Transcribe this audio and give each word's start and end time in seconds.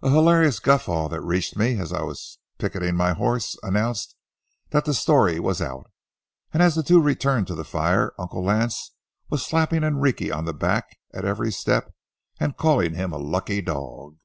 A 0.00 0.10
hilarious 0.10 0.60
guffaw 0.60 1.08
that 1.08 1.20
reached 1.22 1.56
me 1.56 1.76
as 1.80 1.92
I 1.92 2.02
was 2.04 2.38
picketing 2.56 2.94
my 2.94 3.14
horse 3.14 3.56
announced 3.64 4.14
that 4.70 4.84
the 4.84 4.94
story 4.94 5.40
was 5.40 5.60
out, 5.60 5.90
and 6.52 6.62
as 6.62 6.76
the 6.76 6.84
two 6.84 7.02
returned 7.02 7.48
to 7.48 7.56
the 7.56 7.64
fire 7.64 8.12
Uncle 8.16 8.44
Lance 8.44 8.92
was 9.28 9.44
slapping 9.44 9.82
Enrique 9.82 10.30
on 10.30 10.44
the 10.44 10.54
back 10.54 10.96
at 11.12 11.24
every 11.24 11.50
step 11.50 11.92
and 12.38 12.56
calling 12.56 12.94
him 12.94 13.12
a 13.12 13.18
lucky 13.18 13.60
dog. 13.60 14.18